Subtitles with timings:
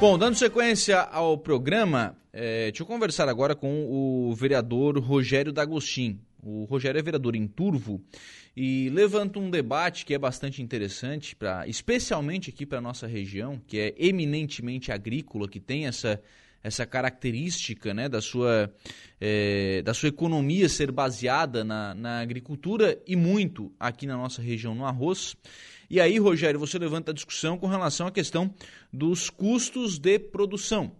[0.00, 6.18] Bom, dando sequência ao programa, é, deixa eu conversar agora com o vereador Rogério D'Agostin.
[6.42, 8.02] O Rogério é vereador em Turvo
[8.56, 13.60] e levanta um debate que é bastante interessante, pra, especialmente aqui para a nossa região,
[13.66, 16.18] que é eminentemente agrícola, que tem essa,
[16.64, 18.72] essa característica né, da, sua,
[19.20, 24.74] é, da sua economia ser baseada na, na agricultura e muito aqui na nossa região
[24.74, 25.36] no arroz.
[25.90, 28.54] E aí, Rogério, você levanta a discussão com relação à questão
[28.92, 30.92] dos custos de produção.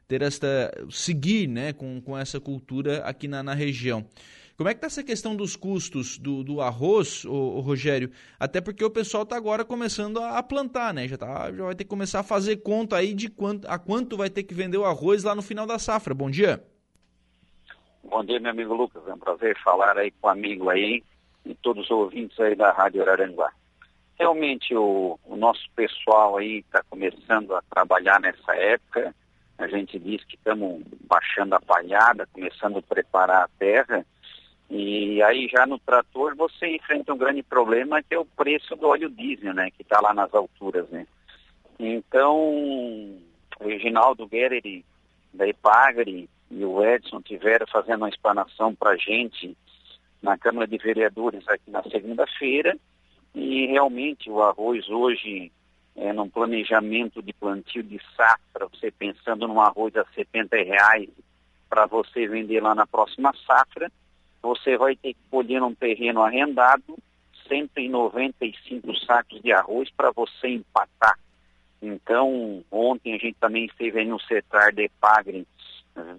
[0.07, 4.05] ter esta seguir né, com, com essa cultura aqui na, na região.
[4.57, 8.09] Como é que está essa questão dos custos do, do arroz, ô, ô, Rogério?
[8.39, 11.07] Até porque o pessoal está agora começando a plantar, né?
[11.07, 14.17] Já, tá, já vai ter que começar a fazer conta aí de quanto, a quanto
[14.17, 16.12] vai ter que vender o arroz lá no final da safra.
[16.15, 16.65] Bom dia.
[18.03, 19.07] Bom dia, meu amigo Lucas.
[19.07, 21.04] É um prazer falar aí com o amigo aí
[21.45, 23.51] e todos os ouvintes aí da Rádio Araranguá.
[24.17, 29.13] Realmente o, o nosso pessoal aí está começando a trabalhar nessa época.
[29.60, 34.04] A gente diz que estamos baixando a palhada, começando a preparar a terra
[34.70, 38.87] e aí já no trator você enfrenta um grande problema que é o preço do
[38.87, 39.71] óleo diesel, né?
[39.71, 41.07] Que está lá nas alturas, né?
[41.79, 42.35] Então,
[43.60, 44.84] o Reginaldo Guerri
[45.34, 49.55] da Epagre e o Edson tiveram fazendo uma explanação para a gente
[50.21, 52.77] na Câmara de Vereadores aqui na segunda-feira
[53.34, 55.51] e realmente o arroz hoje
[55.95, 61.10] é num planejamento de plantio de safra, você pensando num arroz a 70 reais
[61.70, 63.91] para você vender lá na próxima safra,
[64.41, 66.97] você vai ter que colher num terreno arrendado
[67.47, 71.18] 195 sacos de arroz para você empatar.
[71.81, 75.47] Então, ontem a gente também esteve no setor de Pagre,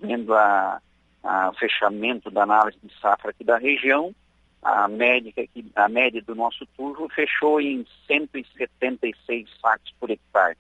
[0.01, 0.81] vendo a,
[1.23, 4.15] a fechamento da análise de safra aqui da região.
[4.63, 10.57] A média, aqui, a média do nosso turvo fechou em 176 sacos por hectare.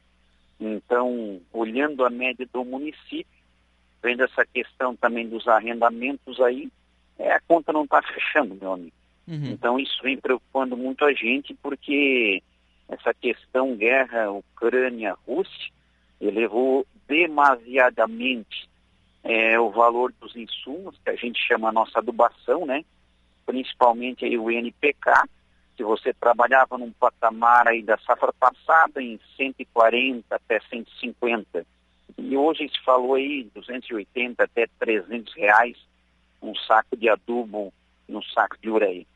[0.60, 3.26] Então, olhando a média do município,
[4.02, 6.70] vendo essa questão também dos arrendamentos aí,
[7.18, 8.96] é, a conta não está fechando, meu amigo.
[9.26, 9.46] Uhum.
[9.46, 12.42] Então isso vem preocupando muito a gente, porque
[12.88, 15.72] essa questão guerra Ucrânia-Rússia
[16.20, 18.68] elevou demasiadamente
[19.22, 22.84] é, o valor dos insumos, que a gente chama a nossa adubação, né?
[23.48, 25.10] principalmente aí o NPK,
[25.74, 31.66] que você trabalhava num patamar aí da safra passada em 140 até 150.
[32.18, 35.78] E hoje se falou aí 280 até 300 reais
[36.42, 37.72] um saco de adubo
[38.08, 39.06] no saco de ureia.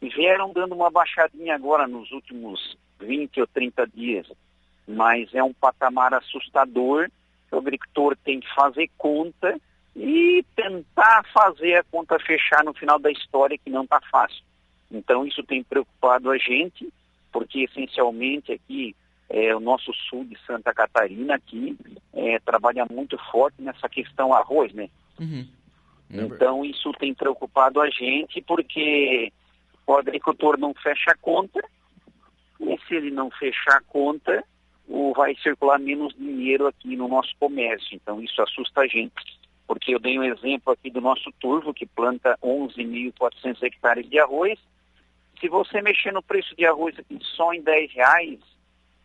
[0.00, 4.26] E vieram dando uma baixadinha agora nos últimos 20 ou 30 dias,
[4.86, 7.08] mas é um patamar assustador.
[7.50, 9.58] O agricultor tem que fazer conta
[9.94, 14.42] e tentar fazer a conta fechar no final da história, que não está fácil.
[14.90, 16.92] Então, isso tem preocupado a gente,
[17.30, 18.96] porque essencialmente aqui
[19.28, 21.76] é, o nosso sul de Santa Catarina aqui
[22.12, 24.88] é, trabalha muito forte nessa questão arroz, né?
[25.18, 25.46] Uhum.
[26.12, 29.32] Então isso tem preocupado a gente porque
[29.86, 31.60] o agricultor não fecha a conta
[32.60, 34.44] e se ele não fechar a conta,
[34.86, 37.94] o, vai circular menos dinheiro aqui no nosso comércio.
[37.94, 39.40] Então isso assusta a gente.
[39.66, 44.58] Porque eu dei um exemplo aqui do nosso turvo, que planta 11.400 hectares de arroz.
[45.40, 48.38] Se você mexer no preço de arroz aqui só em 10 reais,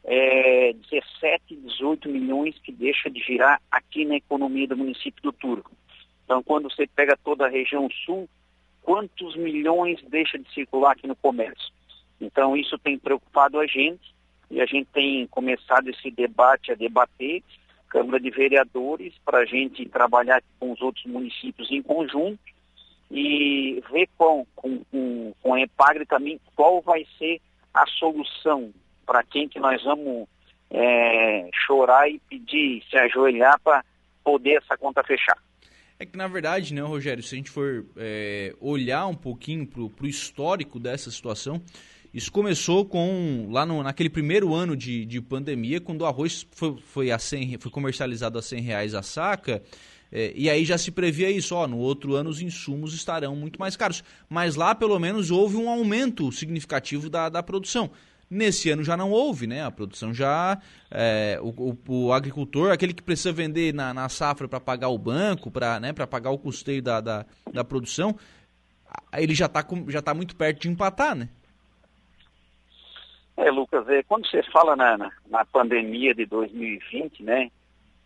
[0.04, 5.72] é 17, 18 milhões que deixa de girar aqui na economia do município do Turvo.
[6.28, 8.28] Então, quando você pega toda a região sul,
[8.82, 11.72] quantos milhões deixa de circular aqui no comércio?
[12.20, 14.14] Então, isso tem preocupado a gente
[14.52, 17.42] e a gente tem começado esse debate a debater,
[17.88, 22.38] Câmara de Vereadores, para a gente trabalhar com os outros municípios em conjunto
[23.10, 27.40] e ver com, com, com, com a EPAGRE também qual vai ser
[27.74, 28.74] a solução
[29.06, 30.28] para quem que nós vamos
[30.70, 33.82] é, chorar e pedir, se ajoelhar para
[34.26, 35.38] poder essa conta fechar.
[36.00, 39.82] É que, na verdade, né, Rogério, se a gente for é, olhar um pouquinho para
[39.82, 41.60] o histórico dessa situação,
[42.14, 46.78] isso começou com lá no, naquele primeiro ano de, de pandemia, quando o arroz foi,
[46.86, 49.64] foi, a 100, foi comercializado a 100 reais a saca,
[50.12, 53.60] é, e aí já se previa isso, ó, no outro ano os insumos estarão muito
[53.60, 54.04] mais caros.
[54.30, 57.90] Mas lá, pelo menos, houve um aumento significativo da, da produção.
[58.30, 59.64] Nesse ano já não houve, né?
[59.64, 60.60] A produção já.
[60.92, 64.98] É, o, o, o, agricultor, aquele que precisa vender na, na safra para pagar o
[64.98, 68.18] banco, para né, pagar o custeio da, da, da produção,
[69.14, 71.30] ele já está já tá muito perto de empatar, né?
[73.38, 77.52] É, Lucas, é, quando você fala na, na, na pandemia de 2020, né?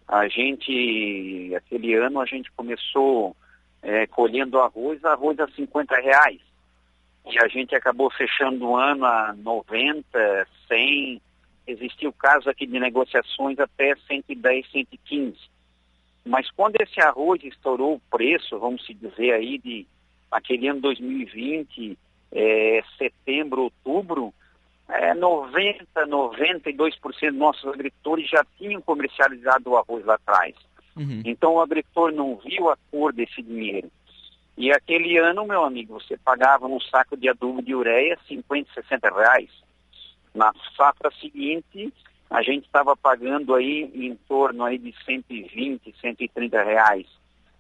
[0.07, 3.35] A gente, aquele ano, a gente começou
[3.81, 6.41] é, colhendo arroz, arroz a 50 reais.
[7.29, 11.21] E a gente acabou fechando o ano a 90, 100.
[11.67, 15.37] Existiu caso aqui de negociações até 110, 115.
[16.25, 19.85] Mas quando esse arroz estourou o preço, vamos se dizer aí, de
[20.31, 21.97] aquele ano 2020,
[22.31, 24.33] é, setembro, outubro,
[24.89, 30.55] é, 90, 92% dos nossos agricultores já tinham comercializado o arroz lá atrás.
[30.95, 31.21] Uhum.
[31.25, 33.89] Então o agricultor não viu a cor desse dinheiro.
[34.61, 39.09] E aquele ano, meu amigo, você pagava um saco de adubo de ureia 50, 60
[39.09, 39.49] reais.
[40.35, 41.91] Na safra seguinte,
[42.29, 47.07] a gente estava pagando aí em torno aí de 120, 130 reais.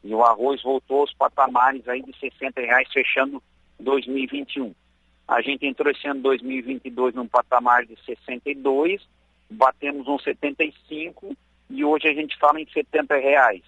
[0.03, 3.41] E o arroz voltou aos patamares aí de 60 reais, fechando
[3.79, 4.71] 2021.
[5.27, 9.01] A gente entrou esse ano 2022 num patamar de 62,
[9.49, 11.35] batemos uns 75
[11.67, 13.63] e hoje a gente fala em 70 reais.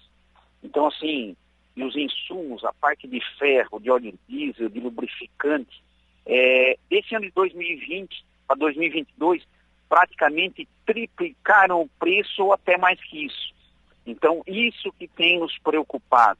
[0.62, 1.34] Então, assim,
[1.76, 5.82] e os insumos, a parte de ferro, de óleo diesel, de lubrificante,
[6.26, 6.76] é,
[7.12, 9.42] ano de 2020 para 2022,
[9.88, 13.54] praticamente triplicaram o preço ou até mais que isso.
[14.06, 16.38] Então, isso que tem nos preocupado.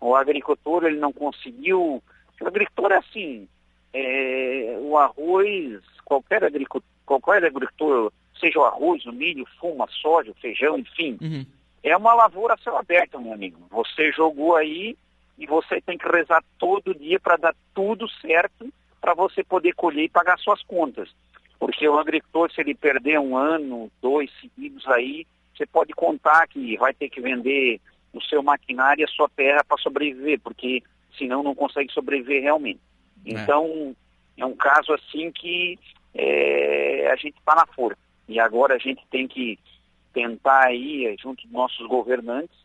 [0.00, 2.02] O agricultor, ele não conseguiu...
[2.40, 3.48] O agricultor, é assim,
[3.92, 10.34] é, o arroz, qualquer agricultor, qualquer agricultor, seja o arroz, o milho, fuma, soja, o
[10.34, 11.46] feijão, enfim, uhum.
[11.82, 13.58] É uma lavoura a céu aberto, meu amigo.
[13.70, 14.96] Você jogou aí
[15.38, 20.04] e você tem que rezar todo dia para dar tudo certo para você poder colher
[20.04, 21.10] e pagar suas contas.
[21.58, 25.26] Porque o agricultor, se ele perder um ano, dois seguidos aí,
[25.56, 27.80] você pode contar que vai ter que vender
[28.12, 30.82] o seu maquinário e a sua terra para sobreviver, porque
[31.16, 32.80] senão não consegue sobreviver realmente.
[33.24, 33.32] É.
[33.32, 33.94] Então,
[34.36, 35.78] é, um caso assim que
[36.14, 37.98] é, a gente está na força.
[38.28, 39.58] E agora a gente tem que
[40.12, 42.56] tentar aí, junto dos nossos governantes,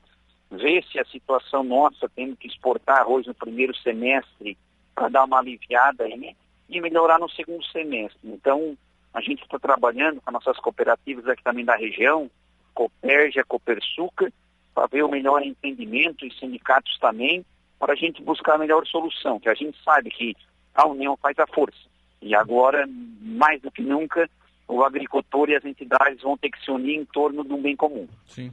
[0.50, 4.58] ver se a situação nossa, tendo que exportar arroz no primeiro semestre
[4.96, 6.36] para dar uma aliviada aí
[6.70, 8.20] e melhorar no segundo semestre.
[8.24, 8.78] Então,
[9.14, 12.30] a gente está trabalhando com nossas cooperativas aqui também da região,
[12.74, 14.32] Coperja, Copersuca,
[14.74, 17.44] para ver o melhor entendimento e sindicatos também,
[17.80, 20.36] para a gente buscar a melhor solução, que a gente sabe que
[20.74, 21.78] a união faz a força.
[22.22, 22.88] E agora,
[23.22, 24.30] mais do que nunca,
[24.68, 27.76] o agricultor e as entidades vão ter que se unir em torno de um bem
[27.76, 28.08] comum.
[28.28, 28.52] Sim.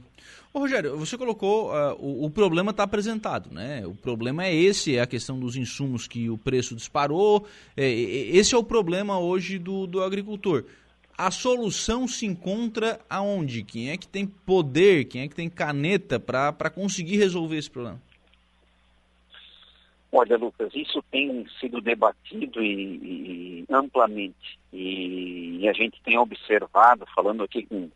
[0.53, 3.85] Ô, Rogério, você colocou, uh, o, o, problema está apresentado, né?
[3.85, 7.45] O problema é esse, é a questão dos insumos que o preço disparou,
[7.75, 10.63] é, esse é o problema hoje do, do agricultor.
[11.17, 13.63] A solução se encontra aonde?
[13.63, 18.01] Quem é que tem poder, quem é que tem caneta para conseguir resolver esse problema?
[20.17, 24.57] Olha, Lucas, isso tem sido debatido e, e amplamente.
[24.71, 27.89] E, e, a gente tem observado, falando aqui com,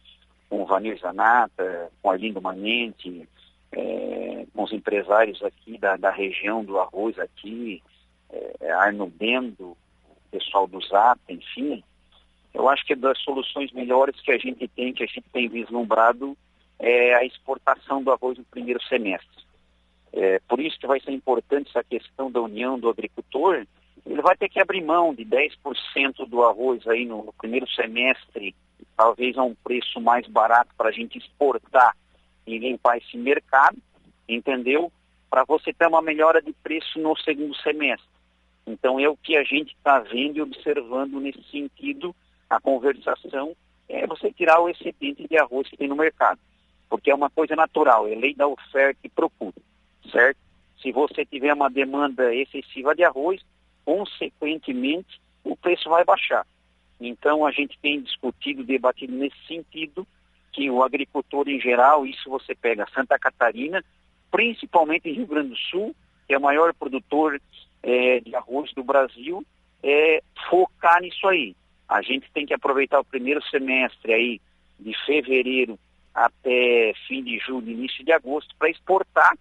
[0.49, 3.25] com o Vanir Zanata, com Arlindo Manente,
[3.71, 7.81] é, com os empresários aqui da, da região do arroz aqui,
[8.29, 9.77] é, Arno Bendo, o
[10.29, 11.81] pessoal do Zap, enfim,
[12.53, 16.37] eu acho que das soluções melhores que a gente tem, que a gente tem vislumbrado,
[16.79, 19.47] é a exportação do arroz no primeiro semestre.
[20.11, 23.65] É, por isso que vai ser importante essa questão da união do agricultor.
[24.05, 28.55] Ele vai ter que abrir mão de 10% do arroz aí no, primeiro semestre,
[28.97, 31.95] talvez a um preço mais barato para a gente exportar
[32.47, 33.77] e limpar esse mercado,
[34.27, 34.91] entendeu?
[35.29, 38.09] Para você ter uma melhora de preço no segundo semestre.
[38.65, 42.15] Então é o que a gente está vendo e observando nesse sentido.
[42.49, 43.55] A conversação
[43.87, 46.39] é você tirar o excedente de arroz que tem no mercado,
[46.89, 49.53] porque é uma coisa natural, é lei da oferta e procura
[50.09, 50.37] certo?
[50.81, 53.41] Se você tiver uma demanda excessiva de arroz,
[53.83, 56.45] consequentemente o preço vai baixar.
[56.99, 60.07] Então a gente tem discutido, debatido nesse sentido,
[60.51, 63.83] que o agricultor em geral, isso você pega Santa Catarina,
[64.31, 65.95] principalmente Rio Grande do Sul,
[66.27, 67.41] que é o maior produtor
[67.81, 69.43] é, de arroz do Brasil,
[69.81, 71.55] é, focar nisso aí.
[71.87, 74.41] A gente tem que aproveitar o primeiro semestre aí,
[74.79, 75.77] de fevereiro
[76.13, 79.37] até fim de julho, início de agosto, para exportar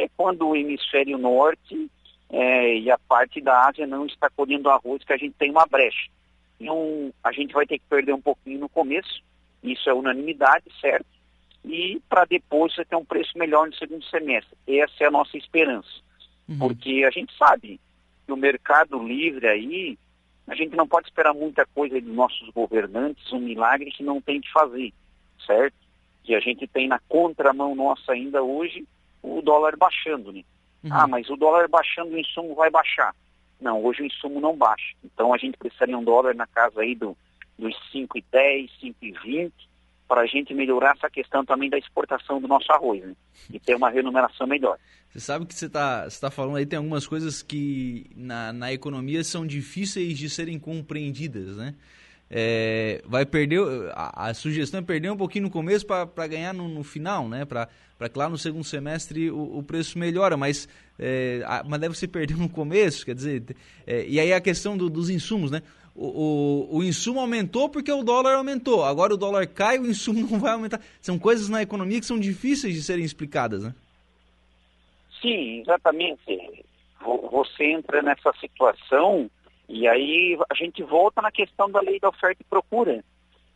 [0.00, 1.90] é quando o hemisfério norte
[2.30, 5.66] é, e a parte da Ásia não está colhendo arroz, que a gente tem uma
[5.66, 6.08] brecha.
[6.60, 9.22] Então, a gente vai ter que perder um pouquinho no começo,
[9.62, 11.06] isso é unanimidade, certo?
[11.64, 14.56] E para depois você ter um preço melhor no segundo semestre.
[14.66, 15.88] Essa é a nossa esperança.
[16.48, 16.58] Uhum.
[16.58, 17.80] Porque a gente sabe
[18.26, 19.98] que o mercado livre aí,
[20.46, 24.40] a gente não pode esperar muita coisa dos nossos governantes, um milagre que não tem
[24.40, 24.92] que fazer,
[25.46, 25.76] certo?
[26.24, 28.86] Que a gente tem na contramão nossa ainda hoje,
[29.22, 30.42] o dólar baixando, né?
[30.82, 30.90] Uhum.
[30.92, 33.14] Ah, mas o dólar baixando, o insumo vai baixar.
[33.60, 34.94] Não, hoje o insumo não baixa.
[35.04, 37.16] Então a gente precisaria um dólar na casa aí do,
[37.58, 39.52] dos 5,10, 5,20
[40.08, 43.14] para a gente melhorar essa questão também da exportação do nosso arroz né?
[43.52, 44.76] e ter uma remuneração melhor.
[45.08, 49.22] Você sabe que você está tá falando aí, tem algumas coisas que na, na economia
[49.22, 51.76] são difíceis de serem compreendidas, né?
[52.32, 53.60] É, vai perder,
[53.92, 57.44] a, a, sugestão é perder um pouquinho no começo para ganhar no, no, final, né?
[57.44, 57.68] Para
[58.08, 62.06] que lá no segundo semestre o, o preço melhora, mas, é, a, mas deve se
[62.06, 63.42] perder no começo, quer dizer,
[63.84, 65.60] é, e aí a questão do, dos insumos, né?
[65.92, 68.84] O, o, o, insumo aumentou porque o dólar aumentou.
[68.84, 70.80] Agora o dólar cai, o insumo não vai aumentar.
[71.00, 73.74] São coisas na economia que são difíceis de serem explicadas, né?
[75.20, 76.64] Sim, exatamente.
[77.32, 79.28] Você entra nessa situação
[79.72, 83.04] e aí a gente volta na questão da lei da oferta e procura.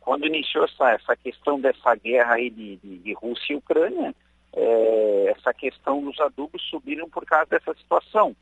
[0.00, 4.14] Quando iniciou essa, essa questão dessa guerra aí de, de, de Rússia e Ucrânia,
[4.52, 8.36] é, essa questão dos adubos subiram por causa dessa situação.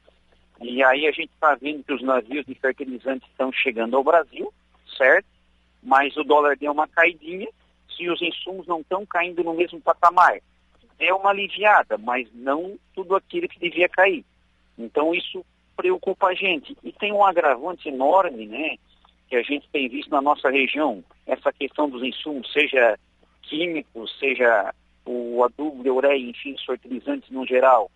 [0.61, 4.52] E aí a gente está vendo que os navios de fertilizantes estão chegando ao Brasil,
[4.99, 5.26] certo?
[5.83, 7.49] Mas o dólar deu uma caidinha,
[7.97, 10.38] se os insumos não estão caindo no mesmo patamar
[11.02, 14.25] é uma aliviada, mas não tudo aquilo que devia cair.
[14.79, 15.45] Então isso
[15.82, 16.76] preocupa a gente.
[16.84, 18.76] E tem um agravante enorme, né,
[19.28, 22.98] que a gente tem visto na nossa região, essa questão dos insumos, seja
[23.42, 24.72] químicos, seja
[25.04, 27.90] o adubo de ureia, enfim, os fertilizantes no geral.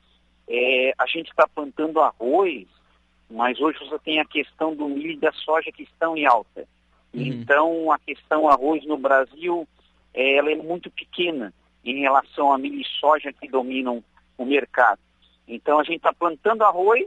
[0.49, 2.67] É, a gente está plantando arroz,
[3.31, 6.67] mas hoje você tem a questão do milho e da soja que estão em alta.
[7.15, 7.23] Uhum.
[7.23, 9.69] Então, a questão arroz no Brasil,
[10.13, 11.53] é, ela é muito pequena
[11.85, 14.03] em relação a milho e soja que dominam
[14.37, 14.99] o mercado.
[15.47, 17.07] Então a gente está plantando arroz,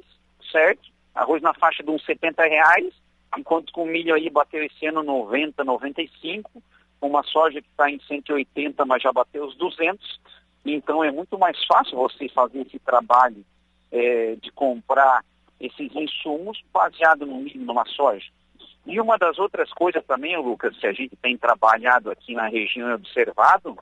[0.51, 0.89] certo?
[1.13, 2.93] Arroz na faixa de uns 70 reais,
[3.37, 6.63] enquanto com o milho aí bateu esse ano 90, 95,
[7.01, 10.19] uma soja que está em 180, mas já bateu os 200.
[10.65, 13.45] Então é muito mais fácil você fazer esse trabalho
[13.91, 15.23] é, de comprar
[15.59, 18.29] esses insumos baseado no milho, numa soja.
[18.85, 22.89] E uma das outras coisas também, Lucas, que a gente tem trabalhado aqui na região
[22.89, 23.77] e observado,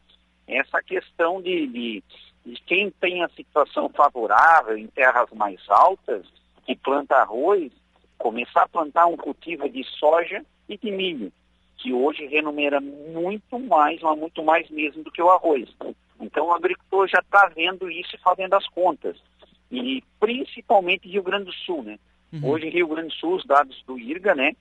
[0.47, 2.03] essa questão de, de,
[2.45, 6.25] de quem tem a situação favorável em terras mais altas,
[6.67, 7.71] que planta arroz,
[8.17, 11.31] começar a plantar um cultivo de soja e de milho,
[11.77, 15.73] que hoje renumera muito mais, mas muito mais mesmo do que o arroz.
[16.19, 19.17] Então o agricultor já está vendo isso e fazendo as contas.
[19.71, 21.97] E principalmente Rio Grande do Sul, né?
[22.33, 22.49] Uhum.
[22.49, 24.53] Hoje Rio Grande do Sul, os dados do IRGA, né?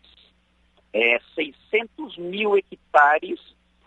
[0.92, 3.40] É 600 mil hectares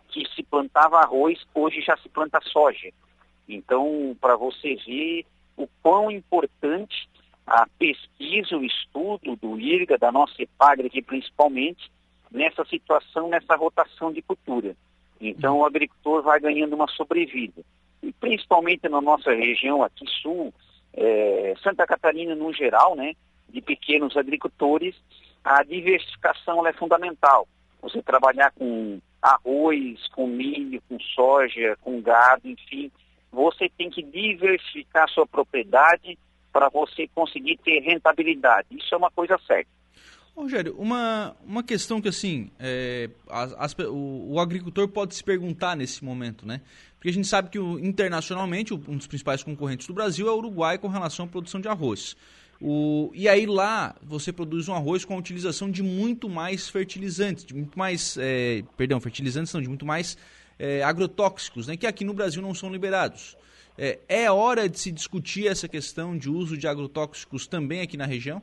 [0.09, 2.91] que se plantava arroz, hoje já se planta soja.
[3.47, 7.09] Então, para você ver o quão importante
[7.49, 11.91] a pesquisa, o estudo do IRGA, da nossa EPAGRE aqui principalmente,
[12.31, 14.75] nessa situação, nessa rotação de cultura.
[15.19, 17.61] Então, o agricultor vai ganhando uma sobrevida.
[18.03, 20.53] E principalmente na nossa região aqui sul,
[20.93, 23.13] é, Santa Catarina no geral, né,
[23.49, 24.95] de pequenos agricultores,
[25.43, 27.47] a diversificação é fundamental.
[27.81, 32.91] Você trabalhar com arroz, com milho, com soja, com gado, enfim.
[33.31, 36.17] Você tem que diversificar a sua propriedade
[36.51, 38.67] para você conseguir ter rentabilidade.
[38.71, 39.69] Isso é uma coisa certa.
[40.35, 45.75] Rogério, uma, uma questão que assim, é, as, as, o, o, agricultor pode se perguntar
[45.75, 46.61] nesse momento, né?
[46.95, 50.37] Porque a gente sabe que o, internacionalmente um dos principais concorrentes do Brasil é o
[50.37, 52.15] Uruguai com relação à produção de arroz.
[52.61, 57.43] O, e aí lá você produz um arroz com a utilização de muito mais fertilizantes,
[57.43, 60.17] de muito mais, é, perdão, fertilizantes não, de muito mais
[60.57, 63.37] é, agrotóxicos, né, que aqui no Brasil não são liberados.
[63.81, 68.05] É, é hora de se discutir essa questão de uso de agrotóxicos também aqui na
[68.05, 68.41] região?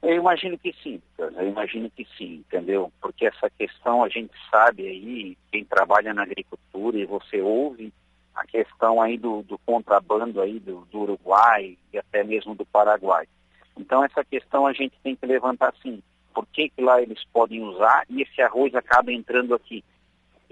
[0.00, 2.92] Eu imagino que sim, eu imagino que sim, entendeu?
[3.00, 7.92] Porque essa questão a gente sabe aí, quem trabalha na agricultura e você ouve
[8.32, 13.26] a questão aí do, do contrabando aí do, do, Uruguai e até mesmo do Paraguai.
[13.76, 16.00] Então essa questão a gente tem que levantar assim,
[16.32, 19.84] por que, que lá eles podem usar e esse arroz acaba entrando aqui?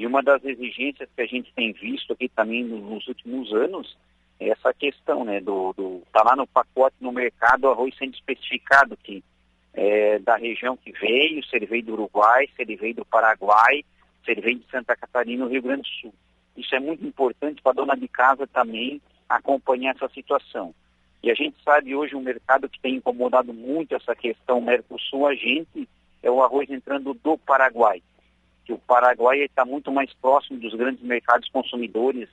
[0.01, 3.99] E uma das exigências que a gente tem visto aqui também nos últimos anos
[4.41, 8.97] é essa questão, né, do, do tá lá no pacote no mercado arroz sendo especificado
[8.97, 9.23] que
[9.75, 13.85] é, da região que veio, se ele veio do Uruguai, se ele veio do Paraguai,
[14.25, 16.15] se ele veio de Santa Catarina, no Rio Grande do Sul.
[16.57, 20.75] Isso é muito importante para a dona de casa também acompanhar essa situação.
[21.23, 25.35] E a gente sabe hoje um mercado que tem incomodado muito essa questão Mercosul, a
[25.35, 25.87] gente
[26.23, 28.03] é o arroz entrando do Paraguai.
[28.65, 32.29] Que o Paraguai está muito mais próximo dos grandes mercados consumidores,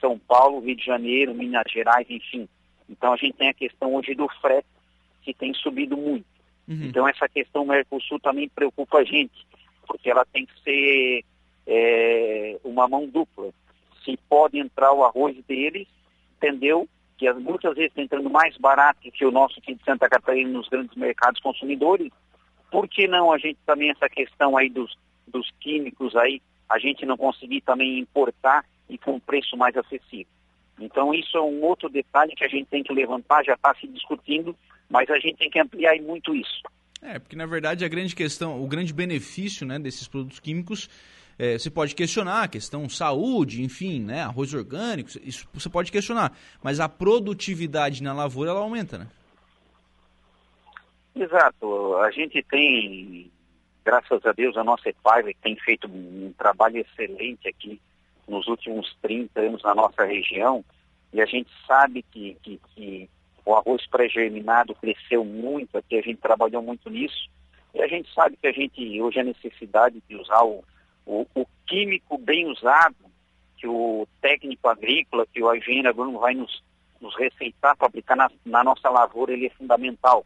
[0.00, 2.48] São Paulo, Rio de Janeiro, Minas Gerais, enfim.
[2.88, 4.66] Então a gente tem a questão hoje do frete,
[5.22, 6.26] que tem subido muito.
[6.68, 6.84] Uhum.
[6.84, 9.46] Então essa questão Mercosul também preocupa a gente,
[9.86, 11.24] porque ela tem que ser
[11.66, 13.52] é, uma mão dupla
[14.04, 15.86] se pode entrar o arroz deles,
[16.36, 16.88] entendeu?
[17.16, 20.68] Que muitas vezes está entrando mais barato que o nosso aqui de Santa Catarina nos
[20.68, 22.10] grandes mercados consumidores.
[22.70, 24.96] Por que não a gente também essa questão aí dos,
[25.32, 30.26] dos químicos aí a gente não conseguir também importar e com um preço mais acessível.
[30.78, 33.86] Então isso é um outro detalhe que a gente tem que levantar, já está se
[33.88, 34.56] discutindo,
[34.88, 36.62] mas a gente tem que ampliar muito isso.
[37.00, 40.88] É, porque na verdade a grande questão, o grande benefício né, desses produtos químicos,
[41.38, 46.36] é, você pode questionar a questão saúde, enfim, né, arroz orgânico, isso você pode questionar,
[46.62, 49.08] mas a produtividade na lavoura ela aumenta, né?
[51.14, 53.30] Exato, a gente tem,
[53.84, 57.80] graças a Deus, a nossa EPAIV tem feito um trabalho excelente aqui
[58.28, 60.64] nos últimos 30 anos na nossa região,
[61.12, 63.10] e a gente sabe que, que, que
[63.44, 67.28] o arroz pré-germinado cresceu muito aqui, a gente trabalhou muito nisso,
[67.74, 70.62] e a gente sabe que a gente, hoje, a necessidade de usar o,
[71.06, 72.96] o, o químico bem usado,
[73.56, 76.62] que o técnico agrícola, que o engenheiro agrônomo vai nos,
[77.00, 80.24] nos receitar para aplicar na, na nossa lavoura, ele é fundamental.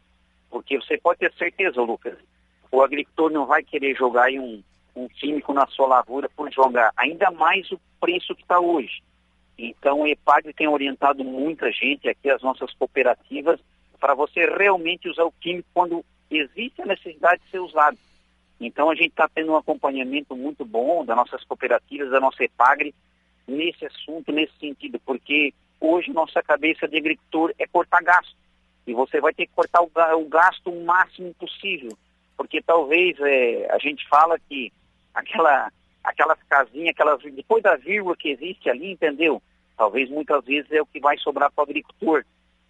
[0.50, 2.16] Porque você pode ter certeza, Lucas,
[2.76, 4.62] o agricultor não vai querer jogar um,
[4.94, 9.02] um químico na sua lavoura por jogar, ainda mais o preço que está hoje.
[9.56, 13.58] Então, o EPAG tem orientado muita gente aqui, as nossas cooperativas,
[13.98, 17.96] para você realmente usar o químico quando existe a necessidade de ser usado.
[18.60, 22.94] Então, a gente está tendo um acompanhamento muito bom das nossas cooperativas, da nossa EPAGRE,
[23.48, 28.36] nesse assunto, nesse sentido, porque hoje nossa cabeça de agricultor é cortar gasto.
[28.86, 31.96] E você vai ter que cortar o gasto o máximo possível.
[32.36, 34.72] Porque talvez é, a gente fala que
[35.14, 35.70] aquela,
[36.04, 39.42] aquelas casinhas, aquelas, depois da vírgula que existe ali, entendeu?
[39.76, 42.24] Talvez muitas vezes é o que vai sobrar para o agricultor.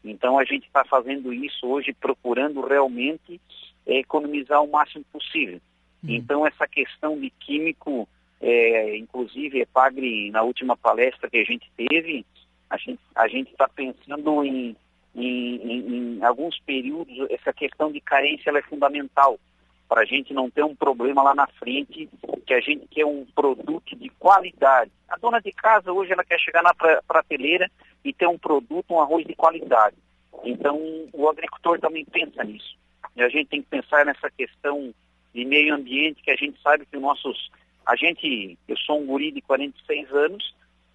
[0.04, 3.40] Então a gente está fazendo isso hoje, procurando realmente
[3.84, 5.60] é, economizar o máximo possível.
[6.04, 6.08] Hum.
[6.08, 8.08] Então essa questão de químico,
[8.40, 12.24] é, inclusive Epagre, na última palestra que a gente teve,
[12.70, 14.76] a gente a está pensando em,
[15.14, 19.38] em, em, em, alguns períodos, essa questão de carência é fundamental
[19.88, 22.08] para a gente não ter um problema lá na frente,
[22.44, 24.90] que a gente quer um produto de qualidade.
[25.08, 26.74] A dona de casa hoje ela quer chegar na
[27.06, 27.70] prateleira
[28.04, 29.96] e ter um produto, um arroz de qualidade.
[30.44, 30.78] Então
[31.12, 32.76] o agricultor também pensa nisso.
[33.14, 34.92] E a gente tem que pensar nessa questão
[35.32, 37.50] de meio ambiente, que a gente sabe que nossos.
[37.84, 40.54] A gente, eu sou um guri de 46 anos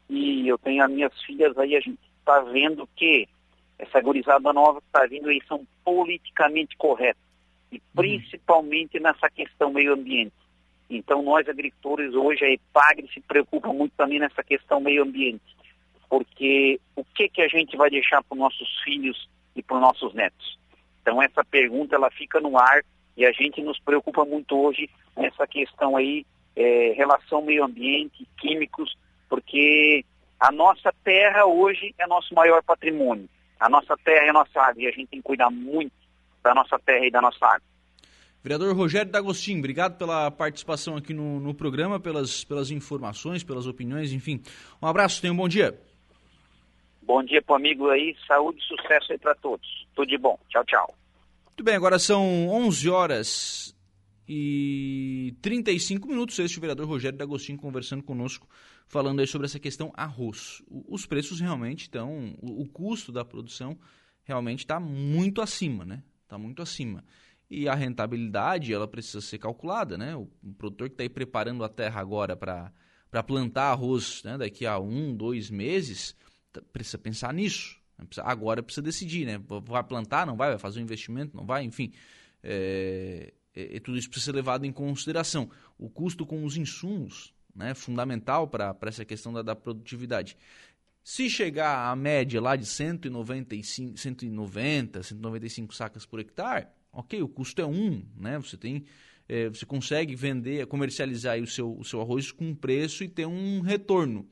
[0.10, 3.28] e eu tenho as minhas filhas aí, a gente está vendo que
[3.80, 7.31] essa gurizada nova que está vindo aí são politicamente corretos
[7.72, 10.34] e principalmente nessa questão meio ambiente.
[10.90, 15.56] Então, nós agricultores hoje, a EPAGRE se preocupa muito também nessa questão meio ambiente,
[16.10, 19.82] porque o que, que a gente vai deixar para os nossos filhos e para os
[19.82, 20.60] nossos netos?
[21.02, 22.84] Então, essa pergunta ela fica no ar
[23.16, 28.94] e a gente nos preocupa muito hoje nessa questão aí, é, relação meio ambiente, químicos,
[29.30, 30.04] porque
[30.38, 33.30] a nossa terra hoje é nosso maior patrimônio.
[33.58, 36.01] A nossa terra é nossa água e a gente tem que cuidar muito
[36.44, 37.72] da nossa terra e da nossa água.
[38.44, 44.12] Vereador Rogério D'Agostinho, obrigado pela participação aqui no, no programa, pelas, pelas informações, pelas opiniões,
[44.12, 44.42] enfim.
[44.82, 45.80] Um abraço, tenha um bom dia.
[47.04, 49.68] Bom dia para o amigo aí, saúde e sucesso aí para todos.
[49.96, 50.40] Tudo de bom.
[50.50, 50.96] Tchau, tchau.
[51.46, 53.76] Muito bem, agora são 11 horas
[54.28, 56.40] e 35 minutos.
[56.40, 58.48] Este é o vereador Rogério D'Agostinho conversando conosco,
[58.88, 60.64] falando aí sobre essa questão arroz.
[60.88, 63.78] Os preços realmente estão, o custo da produção
[64.24, 66.02] realmente está muito acima, né?
[66.32, 67.04] Está muito acima.
[67.50, 70.16] E a rentabilidade, ela precisa ser calculada, né?
[70.16, 72.72] O, produtor que está aí preparando a terra agora para
[73.28, 74.38] plantar arroz né?
[74.38, 76.16] daqui a um, dois meses,
[76.54, 77.78] tá, precisa pensar nisso.
[77.98, 78.06] Né?
[78.20, 79.42] Agora precisa decidir, né?
[79.66, 80.52] Vai plantar, não vai?
[80.52, 81.66] Vai fazer um investimento, não vai?
[81.66, 81.92] Enfim,
[82.42, 85.52] é, é, tudo isso precisa ser levado em consideração.
[85.78, 87.74] O custo com os insumos, né?
[87.74, 90.38] Fundamental para essa questão da, da produtividade.
[91.04, 97.62] Se chegar à média lá de 195, 190, 195 sacas por hectare, ok, o custo
[97.62, 98.38] é um, né?
[98.38, 98.86] Você tem,
[99.28, 103.62] é, você consegue vender, comercializar o seu, o seu arroz com preço e ter um
[103.62, 104.30] retorno.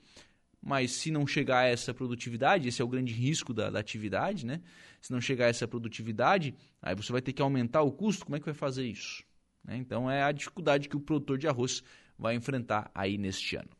[0.61, 4.45] Mas se não chegar a essa produtividade, esse é o grande risco da, da atividade,
[4.45, 4.61] né?
[5.01, 8.25] Se não chegar a essa produtividade, aí você vai ter que aumentar o custo.
[8.25, 9.23] Como é que vai fazer isso?
[9.63, 9.77] Né?
[9.77, 11.81] Então é a dificuldade que o produtor de arroz
[12.17, 13.78] vai enfrentar aí neste ano.